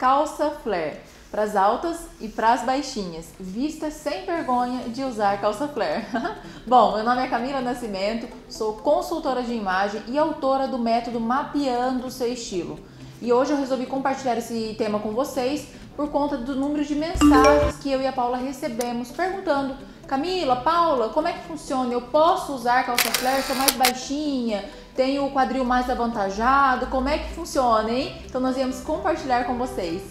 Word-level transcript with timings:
calça 0.00 0.50
flare 0.62 0.96
para 1.30 1.42
as 1.42 1.54
altas 1.54 1.98
e 2.18 2.26
para 2.26 2.54
as 2.54 2.62
baixinhas. 2.62 3.26
Vista 3.38 3.90
sem 3.90 4.24
vergonha 4.24 4.88
de 4.88 5.04
usar 5.04 5.38
calça 5.42 5.68
flare. 5.68 6.06
Bom, 6.66 6.96
meu 6.96 7.04
nome 7.04 7.22
é 7.22 7.28
Camila 7.28 7.60
Nascimento, 7.60 8.26
sou 8.48 8.76
consultora 8.76 9.42
de 9.42 9.52
imagem 9.52 10.02
e 10.08 10.16
autora 10.16 10.66
do 10.66 10.78
método 10.78 11.20
Mapeando 11.20 12.06
o 12.06 12.10
seu 12.10 12.32
estilo. 12.32 12.80
E 13.20 13.30
hoje 13.30 13.52
eu 13.52 13.58
resolvi 13.58 13.84
compartilhar 13.84 14.38
esse 14.38 14.74
tema 14.78 14.98
com 14.98 15.10
vocês 15.10 15.68
por 15.94 16.08
conta 16.08 16.38
do 16.38 16.56
número 16.56 16.82
de 16.82 16.94
mensagens 16.94 17.76
que 17.76 17.92
eu 17.92 18.00
e 18.00 18.06
a 18.06 18.12
Paula 18.12 18.38
recebemos 18.38 19.10
perguntando: 19.10 19.76
Camila, 20.08 20.56
Paula, 20.56 21.10
como 21.10 21.28
é 21.28 21.34
que 21.34 21.46
funciona? 21.46 21.92
Eu 21.92 22.00
posso 22.00 22.54
usar 22.54 22.86
calça 22.86 23.10
flare? 23.10 23.42
Sou 23.42 23.54
mais 23.54 23.72
baixinha? 23.72 24.64
Tenho 25.00 25.24
o 25.24 25.30
quadril 25.30 25.64
mais 25.64 25.88
avantajado? 25.88 26.88
Como 26.88 27.08
é 27.08 27.16
que 27.16 27.32
funciona, 27.32 27.90
hein? 27.90 28.20
Então 28.26 28.38
nós 28.38 28.54
viemos 28.54 28.80
compartilhar 28.80 29.44
com 29.44 29.56
vocês. 29.56 30.02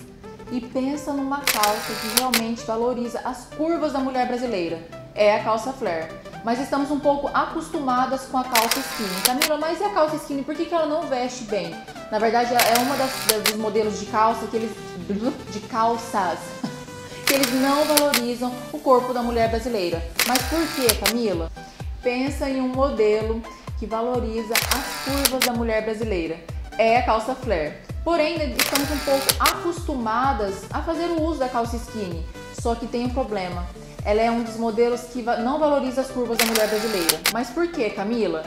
E 0.51 0.59
pensa 0.59 1.13
numa 1.13 1.41
calça 1.41 1.93
que 2.01 2.19
realmente 2.19 2.65
valoriza 2.65 3.19
as 3.23 3.45
curvas 3.55 3.93
da 3.93 3.99
mulher 3.99 4.27
brasileira. 4.27 4.79
É 5.13 5.35
a 5.35 5.43
calça 5.43 5.71
flare. 5.71 6.07
Mas 6.43 6.59
estamos 6.59 6.89
um 6.89 6.99
pouco 6.99 7.29
acostumadas 7.31 8.25
com 8.25 8.39
a 8.39 8.43
calça 8.43 8.79
skinny. 8.79 9.21
Camila, 9.23 9.59
mas 9.59 9.79
e 9.79 9.83
a 9.83 9.91
calça 9.91 10.15
skinny? 10.15 10.41
Por 10.41 10.55
que, 10.55 10.65
que 10.65 10.73
ela 10.73 10.87
não 10.87 11.03
veste 11.03 11.43
bem? 11.43 11.69
Na 12.09 12.17
verdade, 12.17 12.51
é 12.55 12.79
uma 12.79 12.95
das, 12.95 13.11
dos 13.43 13.57
modelos 13.57 13.99
de 13.99 14.07
calça 14.07 14.47
que 14.47 14.57
eles. 14.57 14.71
de 15.51 15.59
calças. 15.67 16.39
que 17.27 17.35
eles 17.35 17.53
não 17.61 17.85
valorizam 17.85 18.51
o 18.73 18.79
corpo 18.79 19.13
da 19.13 19.21
mulher 19.21 19.51
brasileira. 19.51 20.03
Mas 20.27 20.41
por 20.45 20.65
que, 20.69 20.95
Camila? 20.95 21.51
Pensa 22.01 22.49
em 22.49 22.59
um 22.59 22.69
modelo 22.69 23.39
que 23.79 23.85
valoriza 23.85 24.53
as 24.53 25.05
curvas 25.05 25.45
da 25.45 25.53
mulher 25.53 25.83
brasileira. 25.83 26.37
É 26.77 26.97
a 26.97 27.03
calça 27.03 27.33
flare. 27.33 27.77
Porém, 28.03 28.35
estamos 28.53 28.91
um 28.91 28.99
pouco 28.99 29.25
acostumadas 29.39 30.65
a 30.71 30.81
fazer 30.81 31.05
o 31.05 31.23
uso 31.23 31.39
da 31.39 31.47
calça 31.47 31.77
skinny. 31.77 32.25
Só 32.61 32.75
que 32.75 32.85
tem 32.85 33.05
um 33.05 33.09
problema. 33.09 33.65
Ela 34.03 34.21
é 34.21 34.29
um 34.29 34.43
dos 34.43 34.57
modelos 34.57 35.01
que 35.13 35.21
não 35.21 35.59
valoriza 35.59 36.01
as 36.01 36.11
curvas 36.11 36.37
da 36.37 36.45
mulher 36.45 36.67
brasileira. 36.67 37.19
Mas 37.31 37.49
por 37.49 37.67
que, 37.69 37.89
Camila? 37.89 38.43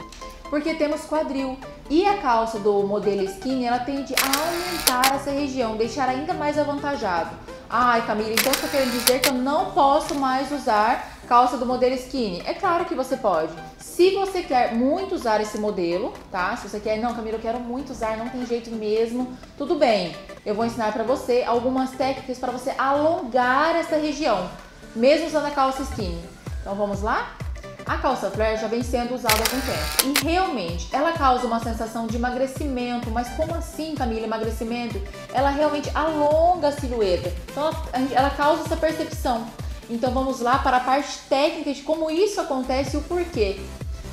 Porque 0.49 0.75
temos 0.75 1.01
quadril. 1.05 1.57
E 1.89 2.05
a 2.05 2.17
calça 2.17 2.59
do 2.59 2.83
modelo 2.83 3.23
skinny, 3.23 3.65
ela 3.65 3.79
tende 3.79 4.13
a 4.15 4.25
aumentar 4.25 5.15
essa 5.15 5.31
região, 5.31 5.75
deixar 5.75 6.09
ainda 6.09 6.33
mais 6.33 6.57
avantajado. 6.57 7.31
Ai, 7.69 8.05
Camila, 8.05 8.31
então 8.31 8.53
você 8.53 8.65
está 8.65 8.67
querendo 8.67 8.91
dizer 8.91 9.19
que 9.19 9.29
eu 9.29 9.33
não 9.33 9.71
posso 9.71 10.13
mais 10.15 10.51
usar 10.51 11.12
calça 11.27 11.57
do 11.57 11.65
modelo 11.65 11.95
skinny? 11.95 12.41
É 12.45 12.53
claro 12.53 12.85
que 12.85 12.95
você 12.95 13.17
pode. 13.17 13.53
Se 13.77 14.11
você 14.11 14.41
quer 14.41 14.73
muito 14.73 15.15
usar 15.15 15.41
esse 15.41 15.57
modelo, 15.57 16.13
tá? 16.31 16.55
Se 16.57 16.67
você 16.67 16.79
quer, 16.79 16.97
não, 16.97 17.13
Camila, 17.13 17.37
eu 17.37 17.41
quero 17.41 17.59
muito 17.59 17.91
usar, 17.91 18.17
não 18.17 18.29
tem 18.29 18.45
jeito 18.45 18.71
mesmo, 18.71 19.37
tudo 19.57 19.75
bem. 19.75 20.15
Eu 20.45 20.55
vou 20.55 20.65
ensinar 20.65 20.91
para 20.91 21.03
você 21.03 21.43
algumas 21.45 21.91
técnicas 21.91 22.39
para 22.39 22.51
você 22.51 22.71
alongar 22.77 23.75
essa 23.75 23.97
região, 23.97 24.49
mesmo 24.95 25.27
usando 25.27 25.45
a 25.45 25.51
calça 25.51 25.83
skinny. 25.83 26.23
Então 26.61 26.75
vamos 26.75 27.01
lá? 27.01 27.35
A 27.85 27.97
calça 27.97 28.31
flare 28.31 28.57
já 28.57 28.67
vem 28.67 28.81
sendo 28.81 29.13
usada 29.13 29.35
há 29.35 29.39
algum 29.39 29.59
tempo 29.59 30.21
e 30.21 30.25
realmente 30.25 30.87
ela 30.93 31.11
causa 31.11 31.45
uma 31.45 31.59
sensação 31.59 32.07
de 32.07 32.15
emagrecimento, 32.15 33.11
mas 33.11 33.27
como 33.35 33.53
assim, 33.53 33.93
Camila, 33.93 34.25
emagrecimento? 34.25 35.01
Ela 35.33 35.49
realmente 35.49 35.91
alonga 35.93 36.69
a 36.69 36.71
silhueta, 36.71 37.33
então 37.51 37.67
ela, 37.67 38.07
ela 38.13 38.29
causa 38.29 38.63
essa 38.63 38.77
percepção. 38.77 39.45
Então 39.89 40.11
vamos 40.11 40.39
lá 40.39 40.59
para 40.59 40.77
a 40.77 40.79
parte 40.79 41.19
técnica 41.29 41.73
de 41.73 41.81
como 41.81 42.09
isso 42.09 42.39
acontece 42.39 42.95
e 42.95 42.99
o 42.99 43.03
porquê. 43.03 43.59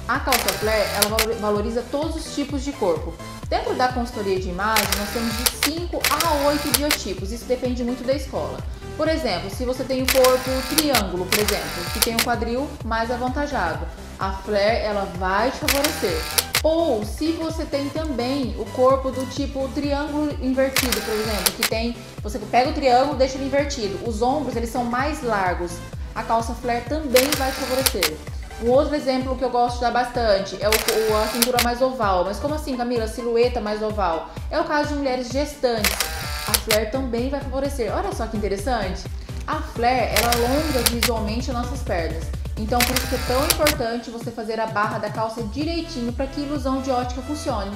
A 0.09 0.19
calça 0.19 0.49
flare 0.55 0.89
ela 0.97 1.39
valoriza 1.41 1.85
todos 1.91 2.17
os 2.17 2.35
tipos 2.35 2.65
de 2.65 2.73
corpo. 2.73 3.15
Dentro 3.49 3.75
da 3.75 3.89
consultoria 3.93 4.41
de 4.41 4.49
imagem, 4.49 4.87
nós 4.99 5.11
temos 5.11 5.37
de 5.37 5.73
5 5.73 6.01
a 6.11 6.49
8 6.49 6.79
biotipos, 6.79 7.33
isso 7.33 7.45
depende 7.45 7.85
muito 7.85 8.05
da 8.05 8.15
escola. 8.15 8.59
Por 8.97 9.09
exemplo, 9.09 9.51
se 9.51 9.65
você 9.65 9.83
tem 9.85 10.03
o 10.03 10.07
corpo 10.13 10.51
triângulo, 10.77 11.27
por 11.27 11.39
exemplo, 11.39 11.91
que 11.93 12.01
tem 12.01 12.17
o 12.17 12.23
quadril 12.23 12.69
mais 12.85 13.11
avantajado, 13.11 13.87
a 14.19 14.33
flare 14.33 14.79
ela 14.79 15.05
vai 15.19 15.51
te 15.51 15.59
favorecer. 15.59 16.50
Ou 16.63 17.05
se 17.05 17.33
você 17.33 17.65
tem 17.65 17.89
também 17.89 18.55
o 18.59 18.65
corpo 18.67 19.11
do 19.11 19.25
tipo 19.27 19.67
triângulo 19.69 20.31
invertido, 20.43 21.01
por 21.01 21.15
exemplo, 21.15 21.53
que 21.57 21.69
tem, 21.69 21.97
você 22.23 22.39
pega 22.39 22.71
o 22.71 22.75
triângulo, 22.75 23.17
deixa 23.17 23.37
ele 23.37 23.47
invertido. 23.47 23.99
Os 24.09 24.21
ombros, 24.21 24.57
eles 24.57 24.71
são 24.71 24.85
mais 24.85 25.23
largos. 25.23 25.73
A 26.15 26.23
calça 26.23 26.55
flare 26.55 26.85
também 26.89 27.31
vai 27.39 27.51
favorecer. 27.51 28.17
Um 28.63 28.71
outro 28.71 28.95
exemplo 28.95 29.37
que 29.37 29.45
eu 29.45 29.51
gosto 29.51 29.77
de 29.77 29.81
dar 29.83 29.91
bastante 29.91 30.59
é 30.61 30.69
o, 30.69 31.17
a 31.17 31.27
cintura 31.29 31.59
mais 31.63 31.81
oval. 31.81 32.25
Mas 32.25 32.39
como 32.39 32.55
assim, 32.55 32.77
Camila? 32.77 33.09
Silhueta 33.09 33.61
mais 33.61 33.83
oval? 33.83 34.31
É 34.51 34.61
o 34.61 34.65
caso 34.65 34.91
de 34.91 34.95
mulheres 34.97 35.29
gestantes 35.31 35.91
a 36.51 36.55
flare 36.55 36.87
também 36.87 37.31
vai 37.31 37.41
favorecer. 37.41 37.95
Olha 37.95 38.13
só 38.13 38.27
que 38.27 38.37
interessante. 38.37 39.05
A 39.47 39.61
flare, 39.61 40.11
ela 40.17 40.33
alonga 40.35 40.83
visualmente 40.91 41.51
as 41.51 41.57
nossas 41.57 41.81
pernas. 41.83 42.25
Então, 42.61 42.79
por 42.79 42.95
isso 42.95 43.07
que 43.09 43.15
é 43.15 43.19
tão 43.27 43.43
importante 43.47 44.11
você 44.11 44.31
fazer 44.31 44.61
a 44.61 44.67
barra 44.67 44.99
da 44.99 45.09
calça 45.09 45.43
direitinho 45.45 46.13
para 46.13 46.27
que 46.27 46.43
a 46.43 46.45
ilusão 46.45 46.83
de 46.83 46.91
ótica 46.91 47.23
funcione. 47.23 47.75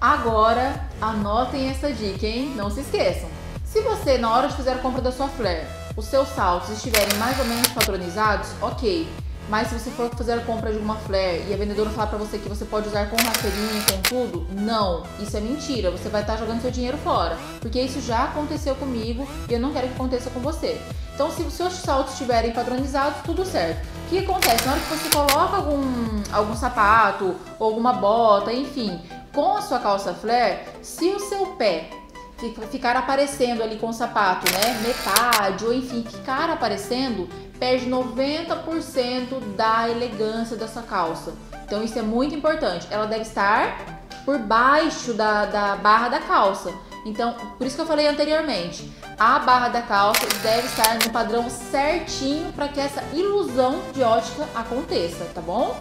Agora, 0.00 0.84
anotem 1.00 1.68
essa 1.68 1.92
dica, 1.92 2.24
hein? 2.24 2.54
Não 2.54 2.70
se 2.70 2.80
esqueçam. 2.80 3.28
Se 3.64 3.80
você, 3.80 4.16
na 4.16 4.32
hora 4.32 4.46
de 4.46 4.54
fazer 4.54 4.70
a 4.70 4.78
compra 4.78 5.02
da 5.02 5.10
sua 5.10 5.26
flare, 5.26 5.66
os 5.96 6.04
seus 6.04 6.28
saltos 6.28 6.70
estiverem 6.70 7.18
mais 7.18 7.36
ou 7.40 7.44
menos 7.46 7.66
padronizados, 7.68 8.50
ok. 8.62 9.08
Mas 9.48 9.66
se 9.66 9.74
você 9.74 9.90
for 9.90 10.14
fazer 10.14 10.34
a 10.34 10.40
compra 10.42 10.70
de 10.70 10.78
uma 10.78 10.94
flare 10.94 11.44
e 11.48 11.52
a 11.52 11.56
vendedora 11.56 11.90
falar 11.90 12.06
para 12.06 12.18
você 12.18 12.38
que 12.38 12.48
você 12.48 12.64
pode 12.64 12.86
usar 12.86 13.10
com 13.10 13.16
rasteirinho, 13.16 13.82
com 13.90 14.02
tudo, 14.02 14.46
não, 14.52 15.02
isso 15.18 15.36
é 15.36 15.40
mentira. 15.40 15.90
Você 15.90 16.08
vai 16.08 16.20
estar 16.20 16.34
tá 16.34 16.38
jogando 16.38 16.62
seu 16.62 16.70
dinheiro 16.70 16.98
fora, 16.98 17.36
porque 17.60 17.80
isso 17.80 18.00
já 18.00 18.24
aconteceu 18.24 18.76
comigo 18.76 19.26
e 19.48 19.54
eu 19.54 19.58
não 19.58 19.72
quero 19.72 19.88
que 19.88 19.94
aconteça 19.94 20.30
com 20.30 20.38
você. 20.38 20.80
Então, 21.18 21.32
se 21.32 21.42
os 21.42 21.52
seus 21.54 21.72
saltos 21.72 22.12
estiverem 22.12 22.52
padronizados, 22.52 23.22
tudo 23.24 23.44
certo. 23.44 23.84
O 24.06 24.08
que 24.08 24.18
acontece? 24.20 24.64
Na 24.64 24.74
hora 24.74 24.80
que 24.80 24.86
você 24.86 25.10
coloca 25.10 25.56
algum, 25.56 25.82
algum 26.32 26.54
sapato 26.54 27.34
ou 27.58 27.66
alguma 27.66 27.92
bota, 27.92 28.52
enfim, 28.52 29.00
com 29.34 29.56
a 29.56 29.60
sua 29.60 29.80
calça 29.80 30.14
flare, 30.14 30.60
se 30.80 31.08
o 31.08 31.18
seu 31.18 31.46
pé 31.56 31.90
ficar 32.70 32.94
aparecendo 32.94 33.64
ali 33.64 33.78
com 33.78 33.88
o 33.88 33.92
sapato, 33.92 34.46
né? 34.52 34.80
Metade, 34.80 35.64
ou 35.64 35.74
enfim, 35.74 36.04
ficar 36.08 36.50
aparecendo, 36.50 37.28
perde 37.58 37.90
90% 37.90 39.56
da 39.56 39.90
elegância 39.90 40.56
dessa 40.56 40.82
calça. 40.82 41.34
Então 41.64 41.82
isso 41.82 41.98
é 41.98 42.02
muito 42.02 42.32
importante. 42.32 42.86
Ela 42.92 43.06
deve 43.08 43.22
estar 43.22 44.04
por 44.24 44.38
baixo 44.38 45.14
da, 45.14 45.46
da 45.46 45.74
barra 45.74 46.10
da 46.10 46.20
calça. 46.20 46.72
Então, 47.04 47.34
por 47.56 47.66
isso 47.66 47.76
que 47.76 47.82
eu 47.82 47.86
falei 47.86 48.06
anteriormente, 48.06 48.90
a 49.18 49.38
barra 49.38 49.68
da 49.68 49.82
calça 49.82 50.26
deve 50.42 50.66
estar 50.66 50.94
no 50.94 51.10
padrão 51.10 51.48
certinho 51.48 52.52
para 52.52 52.68
que 52.68 52.80
essa 52.80 53.02
ilusão 53.12 53.80
de 53.92 54.02
ótica 54.02 54.46
aconteça, 54.54 55.24
tá 55.34 55.40
bom? 55.40 55.80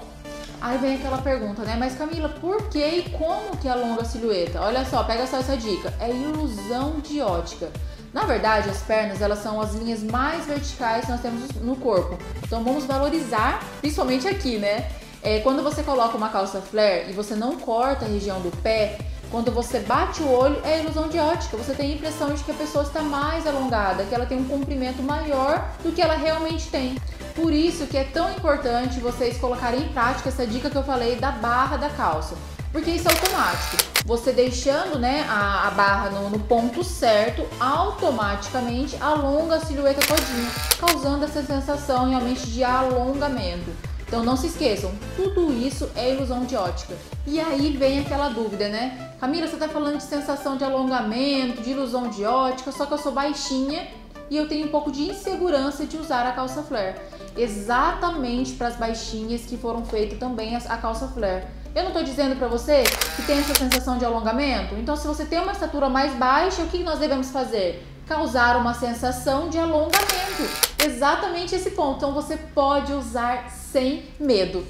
Aí 0.60 0.78
vem 0.80 0.96
aquela 0.96 1.20
pergunta, 1.20 1.62
né? 1.62 1.76
Mas 1.78 1.96
Camila, 1.96 2.30
por 2.30 2.68
que 2.70 2.84
e 2.84 3.10
como 3.12 3.56
que 3.58 3.68
alonga 3.70 4.02
a 4.02 4.06
silhueta? 4.06 4.60
Olha 4.60 4.84
só, 4.86 5.04
pega 5.04 5.28
só 5.28 5.38
essa 5.38 5.56
dica. 5.56 5.94
É 6.00 6.10
ilusão 6.10 7.00
de 7.00 7.22
ótica. 7.22 7.72
Na 8.12 8.24
verdade, 8.24 8.70
as 8.70 8.82
pernas 8.82 9.22
elas 9.22 9.40
são 9.40 9.62
as 9.62 9.76
linhas 9.76 10.02
mais 10.02 10.46
verticais 10.46 11.06
que 11.06 11.12
nós 11.12 11.22
temos 11.22 11.52
no 11.62 11.76
corpo. 11.76 12.18
Então 12.44 12.64
vamos 12.64 12.86
valorizar, 12.86 13.64
principalmente 13.80 14.28
aqui, 14.28 14.58
né? 14.58 14.90
É, 15.22 15.40
quando 15.42 15.62
você 15.62 15.84
coloca 15.84 16.18
uma 16.18 16.30
calça 16.30 16.62
flare 16.62 17.10
e 17.10 17.14
você 17.14 17.36
não 17.36 17.58
corta 17.58 18.06
a 18.06 18.08
região 18.08 18.40
do 18.42 18.50
pé, 18.62 18.98
quando 19.32 19.52
você 19.52 19.80
bate 19.80 20.22
o 20.24 20.32
olho, 20.32 20.60
é 20.64 20.80
ilusão 20.80 21.10
de 21.10 21.20
ótica. 21.20 21.58
Você 21.58 21.74
tem 21.74 21.92
a 21.92 21.96
impressão 21.96 22.34
de 22.34 22.44
que 22.44 22.52
a 22.52 22.56
pessoa 22.56 22.84
está 22.84 23.02
mais 23.02 23.46
alongada, 23.46 24.04
que 24.06 24.16
ela 24.16 24.26
tem 24.26 24.40
um 24.40 24.48
comprimento 24.48 25.04
maior 25.04 25.70
do 25.84 25.92
que 25.92 26.02
ela 26.02 26.16
realmente 26.16 26.68
tem. 26.70 26.96
Por 27.36 27.54
isso 27.54 27.86
que 27.86 27.98
é 27.98 28.04
tão 28.04 28.32
importante 28.32 29.00
vocês 29.00 29.38
colocarem 29.38 29.82
em 29.84 29.90
prática 29.90 30.30
essa 30.30 30.46
dica 30.48 30.70
que 30.70 30.76
eu 30.76 30.84
falei 30.84 31.18
da 31.18 31.32
barra 31.32 31.78
da 31.78 31.90
calça. 31.90 32.36
Porque 32.72 32.92
isso 32.92 33.08
é 33.08 33.12
automático. 33.12 33.78
Você 34.06 34.32
deixando 34.32 35.00
né, 35.00 35.26
a, 35.30 35.68
a 35.68 35.72
barra 35.72 36.10
no, 36.10 36.30
no, 36.30 36.40
ponto 36.40 36.84
certo, 36.84 37.46
automaticamente 37.60 38.96
alonga 39.02 39.56
a 39.56 39.60
silhueta 39.60 40.00
todinha, 40.06 40.50
causando 40.80 41.26
essa 41.26 41.44
sensação 41.44 42.10
realmente 42.10 42.48
de 42.48 42.64
alongamento. 42.64 43.72
Então 44.08 44.24
não 44.24 44.38
se 44.38 44.48
esqueçam, 44.48 44.92
tudo 45.16 45.52
isso 45.52 45.90
é 45.96 46.14
ilusão 46.14 46.46
de 46.46 46.56
ótica. 46.56 46.96
E 47.26 47.40
aí 47.40 47.76
vem 47.76 48.00
aquela 48.00 48.30
dúvida, 48.30 48.70
né? 48.70 49.07
Camila, 49.20 49.48
você 49.48 49.56
está 49.56 49.68
falando 49.68 49.98
de 49.98 50.04
sensação 50.04 50.58
de 50.58 50.64
alongamento, 50.64 51.62
de 51.62 51.72
ilusão 51.72 52.08
de 52.10 52.24
ótica, 52.24 52.72
só 52.72 52.86
que 52.86 52.94
eu 52.94 52.98
sou 52.98 53.12
baixinha 53.12 53.88
e 54.30 54.38
eu 54.38 54.48
tenho 54.48 54.68
um 54.68 54.70
pouco 54.70 54.92
de 54.92 55.04
insegurança 55.04 55.86
de 55.86 55.98
usar 55.98 56.28
a 56.28 56.34
calça 56.34 56.62
flare. 56.62 56.96
Exatamente 57.36 58.54
para 58.54 58.68
as 58.68 58.76
baixinhas 58.76 59.42
que 59.42 59.58
foram 59.58 59.84
feitas 59.84 60.20
também 60.20 60.56
a 60.56 60.78
calça 60.78 61.08
flare. 61.08 61.46
Eu 61.74 61.84
não 61.84 61.90
estou 61.90 62.04
dizendo 62.04 62.36
para 62.36 62.48
você 62.48 62.84
que 63.16 63.24
tem 63.24 63.40
essa 63.40 63.56
sensação 63.56 63.98
de 63.98 64.06
alongamento? 64.06 64.76
Então, 64.76 64.96
se 64.96 65.08
você 65.08 65.26
tem 65.26 65.40
uma 65.40 65.52
estatura 65.52 65.90
mais 65.90 66.14
baixa, 66.14 66.62
o 66.62 66.68
que 66.68 66.84
nós 66.84 67.00
devemos 67.00 67.30
fazer? 67.30 67.86
Causar 68.08 68.56
uma 68.58 68.74
sensação 68.74 69.50
de 69.50 69.58
alongamento 69.58 70.68
exatamente 70.86 71.56
esse 71.56 71.72
ponto. 71.72 71.98
Então 71.98 72.14
você 72.14 72.38
pode 72.38 72.94
usar 72.94 73.50
sem 73.50 74.06
medo. 74.20 74.66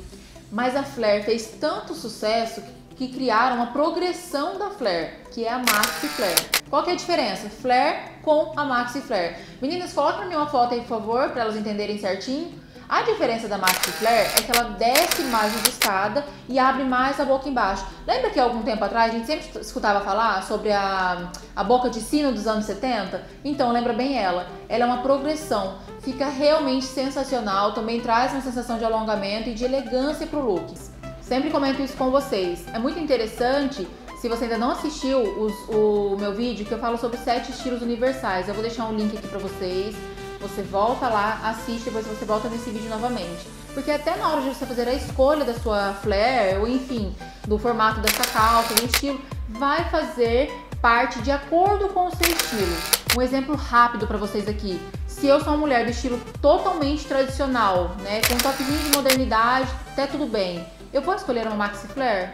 Mas 0.52 0.76
a 0.76 0.84
Flare 0.84 1.24
fez 1.24 1.56
tanto 1.60 1.94
sucesso 1.94 2.62
que 2.62 2.72
criaram 3.06 3.58
uma 3.58 3.68
progressão 3.68 4.58
da 4.58 4.72
Flare, 4.72 5.12
que 5.32 5.46
é 5.46 5.52
a 5.52 5.60
Maxi 5.60 6.08
Flare. 6.08 6.58
Qual 6.70 6.84
que 6.84 6.90
é 6.90 6.94
a 6.94 6.98
diferença? 6.98 7.50
Flare 7.50 8.18
com 8.24 8.52
a 8.58 8.66
maxi 8.66 9.00
flare. 9.00 9.36
Meninas, 9.62 9.94
coloca 9.94 10.18
pra 10.18 10.26
mim 10.26 10.36
uma 10.36 10.48
foto 10.48 10.74
aí, 10.74 10.82
por 10.82 10.88
favor, 10.88 11.30
para 11.30 11.44
elas 11.44 11.56
entenderem 11.56 11.98
certinho. 11.98 12.52
A 12.90 13.02
diferença 13.02 13.48
da 13.48 13.58
Maxi 13.58 13.92
Flare 13.92 14.30
é 14.38 14.42
que 14.42 14.52
ela 14.52 14.70
desce 14.72 15.22
mais 15.24 15.52
de 15.62 15.70
escada 15.70 16.26
e 16.48 16.58
abre 16.58 16.84
mais 16.84 17.20
a 17.20 17.26
boca 17.26 17.48
embaixo. 17.48 17.86
Lembra 18.06 18.30
que 18.30 18.40
algum 18.40 18.64
tempo 18.64 18.84
atrás 18.84 19.14
a 19.14 19.18
gente 19.18 19.28
sempre 19.28 19.62
escutava 19.62 20.04
falar 20.04 20.42
sobre 20.44 20.72
a, 20.72 21.30
a 21.56 21.64
boca 21.64 21.90
de 21.90 22.00
sino 22.00 22.32
dos 22.32 22.48
anos 22.48 22.66
70? 22.66 23.22
Então, 23.44 23.72
lembra 23.72 23.92
bem 23.94 24.18
ela. 24.18 24.48
Ela 24.70 24.86
é 24.86 24.88
uma 24.88 25.02
progressão, 25.02 25.78
fica 26.02 26.28
realmente 26.28 26.86
sensacional, 26.86 27.74
também 27.74 28.00
traz 28.00 28.32
uma 28.32 28.42
sensação 28.42 28.78
de 28.78 28.86
alongamento 28.86 29.50
e 29.50 29.54
de 29.54 29.66
elegância 29.66 30.26
pro 30.26 30.40
look. 30.40 30.97
Sempre 31.28 31.50
comento 31.50 31.82
isso 31.82 31.98
com 31.98 32.10
vocês. 32.10 32.64
É 32.74 32.80
muito 32.80 32.98
interessante 32.98 33.86
se 34.22 34.30
você 34.30 34.46
ainda 34.46 34.58
não 34.58 34.72
assistiu 34.72 35.20
os, 35.20 35.54
o 35.68 36.16
meu 36.18 36.34
vídeo 36.34 36.66
que 36.66 36.72
eu 36.72 36.80
falo 36.80 36.98
sobre 36.98 37.18
sete 37.18 37.52
estilos 37.52 37.82
universais, 37.82 38.48
eu 38.48 38.54
vou 38.54 38.64
deixar 38.64 38.86
um 38.86 38.96
link 38.96 39.18
aqui 39.18 39.28
para 39.28 39.38
vocês. 39.38 39.94
Você 40.40 40.62
volta 40.62 41.10
lá, 41.10 41.42
assiste, 41.44 41.86
depois 41.86 42.08
você 42.08 42.24
volta 42.24 42.48
nesse 42.48 42.70
vídeo 42.70 42.90
novamente. 42.90 43.46
Porque 43.74 43.92
até 43.92 44.16
na 44.16 44.30
hora 44.30 44.42
de 44.42 44.50
você 44.50 44.66
fazer 44.66 44.88
a 44.88 44.94
escolha 44.94 45.44
da 45.44 45.54
sua 45.54 45.94
flare, 45.96 46.60
ou 46.60 46.68
enfim, 46.68 47.14
do 47.46 47.60
formato 47.60 48.00
da 48.00 48.10
calça, 48.10 48.74
do 48.74 48.86
estilo, 48.86 49.20
vai 49.50 49.84
fazer 49.90 50.50
parte 50.82 51.20
de 51.22 51.32
acordo 51.32 51.90
com 51.90 52.08
o 52.08 52.16
seu 52.16 52.32
estilo. 52.32 52.78
Um 53.18 53.22
exemplo 53.22 53.56
rápido 53.56 54.08
para 54.08 54.18
vocês 54.18 54.48
aqui. 54.48 54.80
Se 55.06 55.28
eu 55.28 55.42
sou 55.42 55.50
uma 55.50 55.58
mulher 55.58 55.84
do 55.84 55.92
estilo 55.92 56.22
totalmente 56.42 57.06
tradicional, 57.06 57.96
né, 58.00 58.22
com 58.28 58.36
um 58.36 58.38
toquezinho 58.38 58.80
de 58.80 58.96
modernidade, 58.96 59.70
até 59.92 60.08
tudo 60.08 60.26
bem. 60.26 60.66
Eu 60.94 61.02
vou 61.02 61.16
escolher 61.16 61.46
uma 61.48 61.56
maxi 61.56 61.88
flare? 61.88 62.30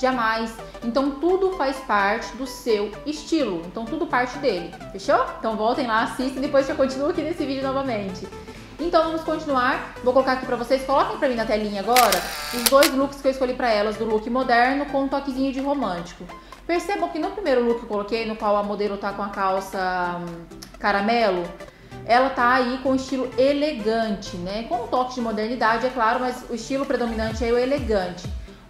Jamais. 0.00 0.54
Então 0.82 1.12
tudo 1.12 1.52
faz 1.52 1.76
parte 1.78 2.36
do 2.36 2.46
seu 2.46 2.92
estilo. 3.04 3.62
Então 3.66 3.84
tudo 3.84 4.06
parte 4.06 4.38
dele. 4.38 4.72
Fechou? 4.92 5.24
Então 5.38 5.56
voltem 5.56 5.86
lá, 5.86 6.02
assistem, 6.02 6.40
depois 6.40 6.68
eu 6.68 6.76
continuo 6.76 7.10
aqui 7.10 7.20
nesse 7.20 7.44
vídeo 7.44 7.62
novamente. 7.62 8.26
Então 8.80 9.04
vamos 9.04 9.22
continuar. 9.22 9.94
Vou 10.04 10.12
colocar 10.12 10.32
aqui 10.34 10.46
pra 10.46 10.56
vocês, 10.56 10.84
coloquem 10.84 11.18
pra 11.18 11.28
mim 11.28 11.34
na 11.34 11.44
telinha 11.44 11.80
agora 11.80 12.22
os 12.54 12.62
dois 12.64 12.94
looks 12.94 13.20
que 13.20 13.26
eu 13.26 13.32
escolhi 13.32 13.54
pra 13.54 13.70
elas, 13.70 13.96
do 13.96 14.04
look 14.04 14.28
moderno 14.30 14.86
com 14.86 15.02
um 15.02 15.08
toquezinho 15.08 15.52
de 15.52 15.60
romântico. 15.60 16.24
Percebam 16.66 17.08
que 17.08 17.18
no 17.18 17.30
primeiro 17.30 17.64
look 17.64 17.78
que 17.78 17.84
eu 17.84 17.88
coloquei, 17.88 18.26
no 18.26 18.36
qual 18.36 18.56
a 18.56 18.62
modelo 18.62 18.96
tá 18.96 19.12
com 19.12 19.22
a 19.22 19.30
calça 19.30 20.20
hum, 20.20 20.44
caramelo, 20.78 21.44
ela 22.08 22.30
tá 22.30 22.54
aí 22.54 22.78
com 22.82 22.96
estilo 22.96 23.30
elegante, 23.38 24.36
né? 24.38 24.64
Com 24.64 24.84
um 24.84 24.86
toque 24.88 25.14
de 25.14 25.20
modernidade, 25.20 25.86
é 25.86 25.90
claro, 25.90 26.18
mas 26.18 26.44
o 26.50 26.54
estilo 26.54 26.84
predominante 26.84 27.44
é 27.44 27.52
o 27.52 27.58
elegante 27.58 28.26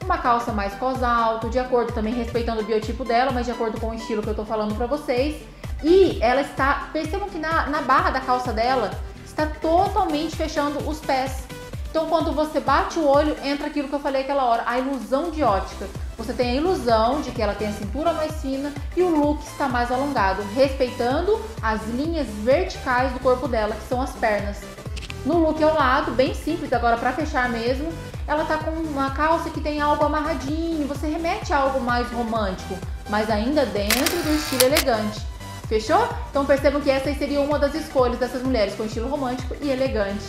uma 0.08 0.16
calça 0.16 0.52
mais 0.52 0.74
cos 0.74 1.02
alto, 1.02 1.50
de 1.50 1.58
acordo 1.58 1.92
também 1.92 2.14
respeitando 2.14 2.62
o 2.62 2.64
biotipo 2.64 3.04
dela, 3.04 3.30
mas 3.30 3.44
de 3.44 3.52
acordo 3.52 3.78
com 3.78 3.90
o 3.90 3.94
estilo 3.94 4.22
que 4.22 4.28
eu 4.28 4.34
tô 4.34 4.44
falando 4.44 4.74
pra 4.74 4.86
vocês. 4.86 5.42
E 5.84 6.18
ela 6.22 6.40
está, 6.40 6.88
percebam 6.92 7.28
que 7.28 7.38
na, 7.38 7.66
na 7.66 7.82
barra 7.82 8.10
da 8.10 8.20
calça 8.20 8.50
dela 8.50 8.90
está 9.24 9.44
totalmente 9.46 10.34
fechando 10.34 10.78
os 10.88 10.98
pés. 10.98 11.44
Então 11.90 12.06
quando 12.06 12.32
você 12.32 12.58
bate 12.58 12.98
o 12.98 13.06
olho, 13.06 13.36
entra 13.44 13.66
aquilo 13.66 13.88
que 13.88 13.94
eu 13.94 14.00
falei 14.00 14.22
aquela 14.22 14.44
hora, 14.44 14.62
a 14.64 14.78
ilusão 14.78 15.30
de 15.30 15.42
ótica. 15.42 15.86
Você 16.18 16.32
tem 16.32 16.50
a 16.50 16.54
ilusão 16.54 17.20
de 17.20 17.30
que 17.30 17.40
ela 17.40 17.54
tem 17.54 17.68
a 17.68 17.72
cintura 17.72 18.12
mais 18.12 18.42
fina 18.42 18.72
e 18.96 19.02
o 19.02 19.08
look 19.08 19.40
está 19.44 19.68
mais 19.68 19.92
alongado, 19.92 20.42
respeitando 20.52 21.40
as 21.62 21.80
linhas 21.86 22.26
verticais 22.42 23.12
do 23.12 23.20
corpo 23.20 23.46
dela, 23.46 23.76
que 23.76 23.88
são 23.88 24.02
as 24.02 24.10
pernas. 24.16 24.60
No 25.24 25.38
look 25.38 25.62
ao 25.62 25.74
lado, 25.74 26.10
bem 26.10 26.34
simples, 26.34 26.72
agora 26.72 26.96
para 26.96 27.12
fechar 27.12 27.48
mesmo, 27.48 27.92
ela 28.26 28.44
tá 28.44 28.58
com 28.58 28.72
uma 28.72 29.10
calça 29.12 29.48
que 29.48 29.60
tem 29.60 29.80
algo 29.80 30.04
amarradinho, 30.04 30.88
você 30.88 31.06
remete 31.06 31.52
a 31.52 31.58
algo 31.58 31.80
mais 31.80 32.10
romântico, 32.10 32.76
mas 33.08 33.30
ainda 33.30 33.64
dentro 33.64 34.22
do 34.22 34.34
estilo 34.34 34.64
elegante. 34.64 35.20
Fechou? 35.68 36.08
Então 36.30 36.44
percebam 36.44 36.80
que 36.80 36.90
essa 36.90 37.14
seria 37.14 37.40
uma 37.40 37.58
das 37.58 37.74
escolhas 37.74 38.18
dessas 38.18 38.42
mulheres 38.42 38.74
com 38.74 38.84
estilo 38.84 39.08
romântico 39.08 39.54
e 39.60 39.70
elegante. 39.70 40.24